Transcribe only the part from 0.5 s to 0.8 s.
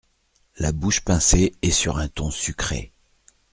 La